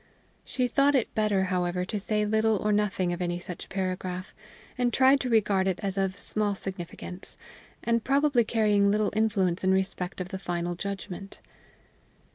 She 0.43 0.67
thought 0.67 0.95
it 0.95 1.13
better, 1.13 1.43
however, 1.53 1.85
to 1.85 1.99
say 1.99 2.25
little 2.25 2.55
or 2.57 2.71
nothing 2.71 3.13
of 3.13 3.21
any 3.21 3.37
such 3.37 3.69
paragraph, 3.69 4.33
and 4.75 4.91
tried 4.91 5.19
to 5.19 5.29
regard 5.29 5.67
it 5.67 5.79
as 5.83 5.95
of 5.95 6.17
small 6.17 6.55
significance, 6.55 7.37
and 7.83 8.03
probably 8.03 8.43
carrying 8.43 8.89
little 8.89 9.13
influence 9.15 9.63
in 9.63 9.71
respect 9.73 10.19
of 10.19 10.29
the 10.29 10.39
final 10.39 10.73
judgment. 10.73 11.37